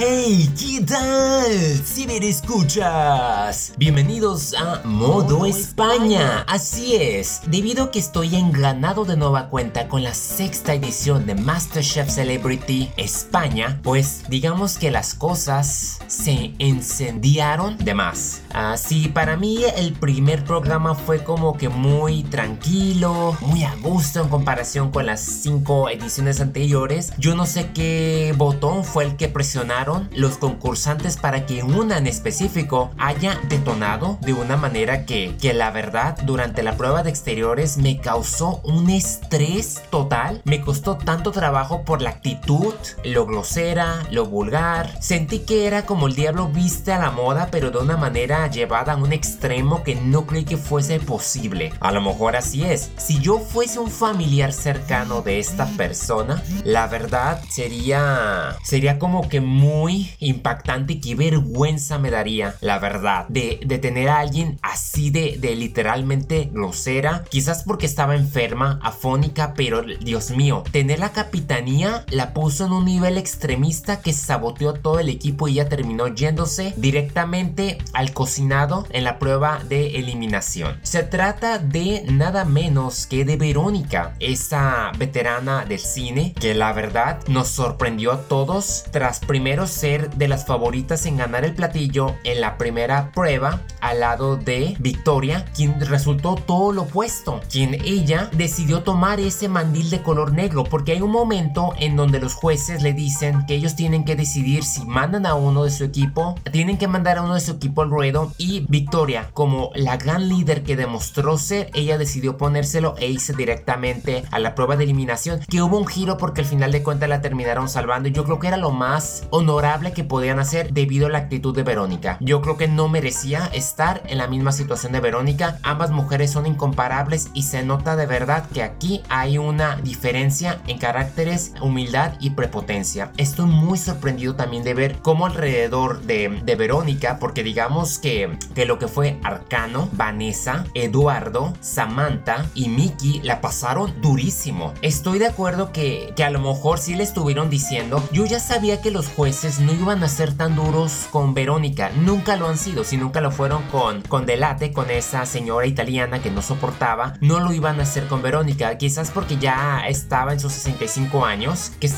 [0.00, 1.84] Hey, ¿qué tal?
[1.84, 3.72] Si me escuchas.
[3.78, 6.44] Bienvenidos a Modo España.
[6.46, 11.34] Así es, debido a que estoy engranado de nueva cuenta con la sexta edición de
[11.34, 18.42] MasterChef Celebrity España, pues digamos que las cosas se encendiaron de más.
[18.54, 24.28] Así, para mí el primer programa fue como que muy tranquilo, muy a gusto en
[24.28, 27.12] comparación con las cinco ediciones anteriores.
[27.18, 32.06] Yo no sé qué botón fue el que presionaron los concursantes para que una en
[32.06, 37.78] específico haya detonado de una manera que, que la verdad durante la prueba de exteriores
[37.78, 40.42] me causó un estrés total.
[40.44, 42.74] Me costó tanto trabajo por la actitud,
[43.04, 45.00] lo grosera, lo vulgar.
[45.02, 48.92] Sentí que era como el diablo viste a la moda, pero de una manera llevada
[48.92, 51.72] a un extremo que no creí que fuese posible.
[51.80, 52.90] A lo mejor así es.
[52.96, 59.40] Si yo fuese un familiar cercano de esta persona, la verdad sería sería como que
[59.40, 65.36] muy impactante y qué vergüenza me daría, la verdad, de, tener a alguien así de,
[65.38, 72.34] de literalmente grosera, quizás porque estaba enferma, afónica, pero Dios mío, tener la capitanía la
[72.34, 77.78] puso en un nivel extremista que saboteó todo el equipo y ya terminó yéndose directamente
[77.92, 80.78] al cocinado en la prueba de eliminación.
[80.82, 87.20] Se trata de nada menos que de Verónica, esa veterana del cine que la verdad
[87.28, 92.40] nos sorprendió a todos tras primero ser de las favoritas en ganar el platillo en
[92.40, 98.82] la primera prueba al lado de Victoria, quien resultó todo lo opuesto, quien ella decidió
[98.82, 102.92] tomar ese mandil de color negro porque hay un momento en donde los jueces le
[102.92, 106.88] dicen que ellos tienen que decidir si mandan a uno de su equipo, tienen que
[106.88, 110.76] mandar a uno de su equipo al ruedo y Victoria, como la gran líder que
[110.76, 115.78] demostró ser, ella decidió ponérselo e irse directamente a la prueba de eliminación, que hubo
[115.78, 118.08] un giro porque al final de cuentas la terminaron salvando.
[118.08, 119.26] Y yo creo que era lo más
[119.58, 122.16] honorable que podían hacer debido a la actitud de Verónica.
[122.20, 126.46] Yo creo que no merecía estar en la misma situación de Verónica, ambas mujeres son
[126.46, 132.30] incomparables y se nota de verdad que aquí hay una diferencia en caracteres, humildad y
[132.30, 133.10] prepotencia.
[133.16, 138.64] Estoy muy sorprendido también de ver cómo alrededor de, de Verónica, porque digamos que, que
[138.64, 144.72] lo que fue Arcano, Vanessa, Eduardo, Samantha y Mickey la pasaron durísimo.
[144.82, 148.80] Estoy de acuerdo que, que a lo mejor sí le estuvieron diciendo, yo ya sabía
[148.80, 152.82] que los jueces no iban a ser tan duros con Verónica, nunca lo han sido,
[152.82, 157.38] si nunca lo fueron con, con Delate, con esa señora italiana que no soportaba, no
[157.38, 161.88] lo iban a hacer con Verónica, quizás porque ya estaba en sus 65 años, que,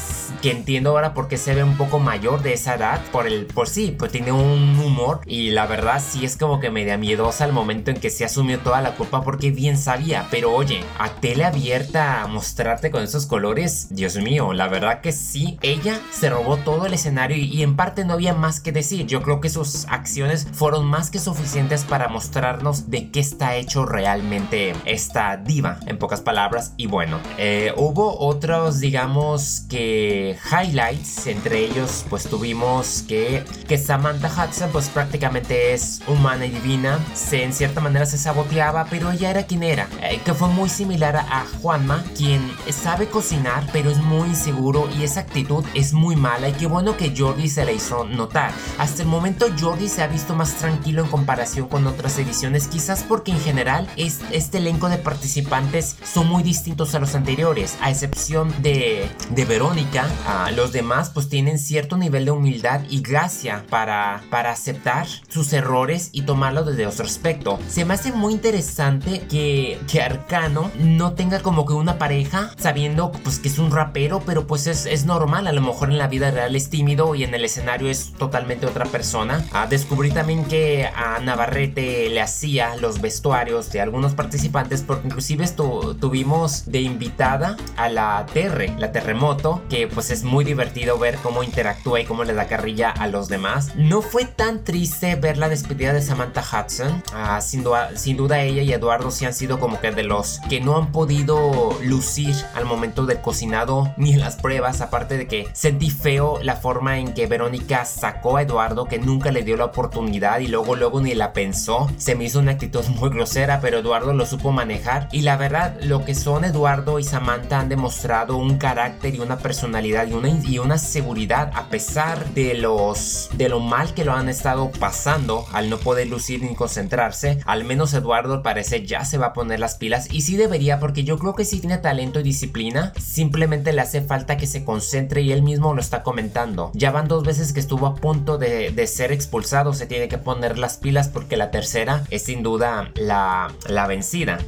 [0.43, 3.47] que entiendo ahora por qué se ve un poco mayor de esa edad, por el,
[3.47, 7.45] por sí, pues tiene un humor y la verdad sí es como que media miedosa
[7.45, 11.09] al momento en que se asumió toda la culpa porque bien sabía, pero oye, a
[11.09, 16.59] tele abierta mostrarte con esos colores, Dios mío, la verdad que sí, ella se robó
[16.59, 19.87] todo el escenario y, en parte no había más que decir, yo creo que sus
[19.89, 25.99] acciones fueron más que suficientes para mostrarnos de qué está hecho realmente esta diva, en
[25.99, 33.45] pocas palabras, y bueno, eh, hubo otros, digamos que highlights, entre ellos pues tuvimos que,
[33.69, 38.87] que Samantha Hudson pues prácticamente es humana y divina, se en cierta manera se saboteaba,
[38.91, 43.67] pero ella era quien era, eh, que fue muy similar a Juanma, quien sabe cocinar,
[43.73, 46.49] pero es muy inseguro y esa actitud es muy mala.
[46.49, 48.53] Y qué bueno que Jordi se la hizo notar.
[48.79, 53.05] Hasta el momento Jordi se ha visto más tranquilo en comparación con otras ediciones, quizás
[53.05, 57.91] porque en general es, este elenco de participantes son muy distintos a los anteriores, a
[57.91, 63.67] excepción de, de Verónica, a los demás pues tienen cierto nivel de humildad y gracia
[63.69, 67.59] para, para aceptar sus errores y tomarlo desde otro aspecto.
[67.69, 73.13] Se me hace muy interesante que, que Arcano no tenga como que una pareja sabiendo
[73.13, 76.09] pues que es un rapero, pero pues es, es normal, a lo mejor en la
[76.09, 79.45] vida real es tímido y en el escenario es totalmente otra persona.
[79.53, 85.45] Ah, descubrí también que a Navarrete le hacía los vestuarios de algunos participantes porque inclusive
[85.45, 91.17] esto, tuvimos de invitada a la Terre, la Terremoto, que pues es muy divertido ver
[91.23, 93.75] cómo interactúa y cómo le da carrilla a los demás.
[93.77, 97.03] No fue tan triste ver la despedida de Samantha Hudson.
[97.13, 100.41] Ah, sin, duda, sin duda ella y Eduardo sí han sido como que de los
[100.49, 105.27] que no han podido lucir al momento del cocinado ni en las pruebas, aparte de
[105.27, 109.57] que sentí feo la forma en que Verónica sacó a Eduardo que nunca le dio
[109.57, 111.91] la oportunidad y luego luego ni la pensó.
[111.97, 115.79] Se me hizo una actitud muy grosera, pero Eduardo lo supo manejar y la verdad
[115.83, 120.29] lo que son Eduardo y Samantha han demostrado un carácter y una personalidad y una,
[120.29, 125.47] y una seguridad a pesar de los de lo mal que lo han estado pasando
[125.53, 127.41] al no poder lucir ni concentrarse.
[127.47, 131.05] Al menos Eduardo parece ya se va a poner las pilas y sí debería porque
[131.05, 132.93] yo creo que sí tiene talento y disciplina.
[133.01, 136.71] Simplemente le hace falta que se concentre y él mismo lo está comentando.
[136.75, 140.19] Ya ya van dos veces que estuvo a punto de, ser expulsado, se tiene que
[140.19, 144.39] poner las pilas porque la tercera es sin duda la, la vencida.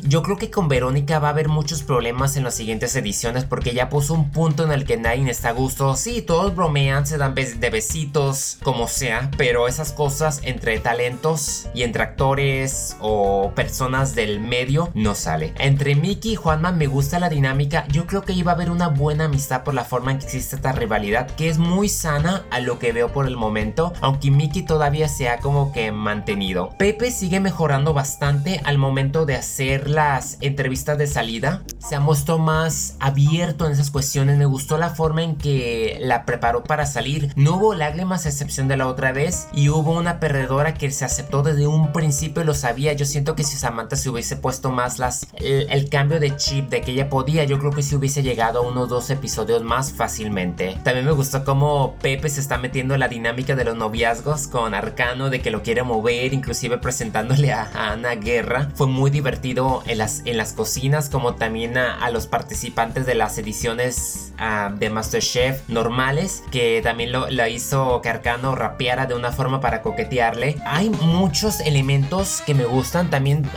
[0.00, 3.74] yo creo que con Verónica va a haber muchos problemas en las siguientes ediciones porque
[3.74, 5.94] ya puso un punto en el que nadie está a gusto.
[5.96, 11.82] Sí, todos bromean, se dan de besitos, como sea, pero esas cosas entre talentos y
[11.82, 15.52] entre actores o personas del medio no sale.
[15.58, 17.86] Entre Mickey y Juanma me gusta la dinámica.
[17.88, 20.56] Yo creo que iba a haber una buena amistad por la forma en que existe
[20.56, 24.64] esta rivalidad, que es muy sana a lo que veo por el momento, aunque Mickey
[24.64, 26.70] todavía se ha como que mantenido.
[26.78, 31.62] Pepe sigue mejorando bastante al momento de hacer las entrevistas de salida.
[31.78, 34.38] Se ha mostrado más abierto en esas cuestiones.
[34.38, 37.32] Me gustó la forma en que la preparó para salir.
[37.36, 41.04] No hubo lágrimas a excepción de la otra vez y hubo una perdedora que se
[41.04, 42.92] aceptó desde un principio lo sabía.
[42.92, 46.80] Yo siento que si Samantha se hubiese puesto más las el, cambio de chip de
[46.80, 50.78] que ella podía, yo creo que si hubiese llegado a unos dos episodios más fácilmente.
[50.82, 51.63] También me gustó cómo
[52.02, 55.62] Pepe se está metiendo en la dinámica de los noviazgos con Arcano, de que lo
[55.62, 58.68] quiere mover, inclusive presentándole a, Ana Guerra.
[58.74, 63.38] Fue muy divertido en las, en las cocinas, como también a, los participantes de las
[63.38, 69.60] ediciones uh, de Masterchef normales, que también lo, hizo que Arcano rapeara de una forma
[69.60, 70.56] para coquetearle.
[70.66, 73.10] Hay muchos elementos que me gustan.
[73.10, 73.48] También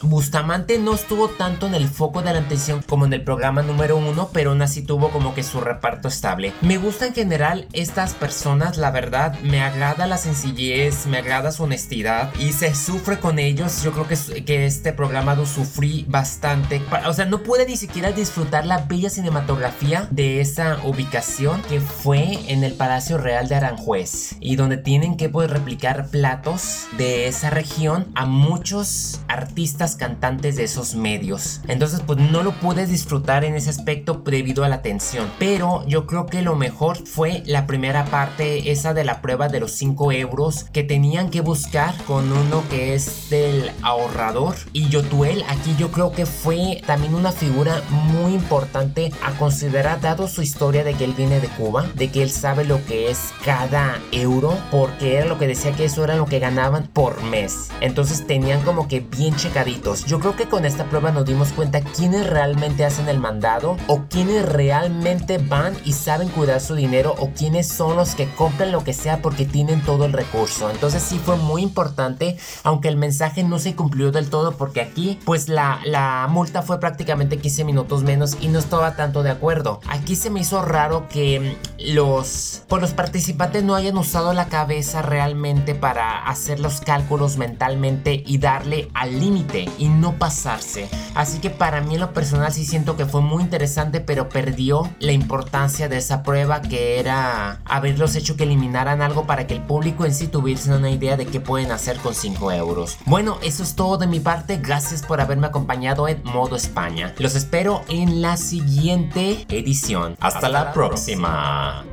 [0.00, 3.96] Bustamante no estuvo tanto en el foco de la atención como en el programa número
[3.96, 6.52] uno, pero aún así tuvo como que su reparto estable.
[6.62, 7.41] Me gusta en general
[7.72, 13.18] estas personas, la verdad, me agrada la sencillez, me agrada su honestidad y se sufre
[13.18, 13.82] con ellos.
[13.82, 16.80] Yo creo que, que este programa lo sufrí bastante.
[17.06, 22.38] O sea, no pude ni siquiera disfrutar la bella cinematografía de esa ubicación que fue
[22.48, 27.50] en el Palacio Real de Aranjuez y donde tienen que poder replicar platos de esa
[27.50, 31.60] región a muchos artistas cantantes de esos medios.
[31.66, 35.30] Entonces, pues no lo pude disfrutar en ese aspecto debido a la tensión.
[35.38, 39.60] Pero yo creo que lo mejor fue la primera parte, esa de la prueba de
[39.60, 44.56] los 5 euros que tenían que buscar con uno que es del ahorrador.
[44.72, 50.26] Y Yotuel, aquí yo creo que fue también una figura muy importante a considerar, dado
[50.26, 53.32] su historia de que él viene de Cuba, de que él sabe lo que es
[53.44, 57.68] cada euro, porque era lo que decía que eso era lo que ganaban por mes.
[57.80, 60.04] Entonces tenían como que bien checaditos.
[60.06, 64.02] Yo creo que con esta prueba nos dimos cuenta quiénes realmente hacen el mandado o
[64.08, 68.84] quiénes realmente van y saben cuidar su dinero o quiénes son los que compran lo
[68.84, 70.70] que sea porque tienen todo el recurso.
[70.70, 75.18] Entonces sí fue muy importante, aunque el mensaje no se cumplió del todo porque aquí
[75.24, 79.80] pues la, la multa fue prácticamente 15 minutos menos y no estaba tanto de acuerdo.
[79.88, 85.02] Aquí se me hizo raro que los, pues los participantes no hayan usado la cabeza
[85.02, 90.88] realmente para hacer los cálculos mentalmente y darle al límite y no pasarse.
[91.14, 94.88] Así que para mí en lo personal sí siento que fue muy interesante, pero perdió
[94.98, 99.60] la importancia de esa prueba que era haberlos hecho que eliminaran algo para que el
[99.60, 102.96] público en sí tuviese una idea de qué pueden hacer con 5 euros.
[103.06, 104.58] Bueno, eso es todo de mi parte.
[104.58, 107.14] Gracias por haberme acompañado en Modo España.
[107.18, 110.16] Los espero en la siguiente edición.
[110.20, 111.84] Hasta, la, próxima.